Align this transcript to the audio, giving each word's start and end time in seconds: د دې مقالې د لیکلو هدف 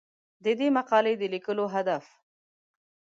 د 0.43 0.45
دې 0.59 0.67
مقالې 0.77 1.13
د 1.17 1.23
لیکلو 1.33 1.65
هدف 1.75 2.05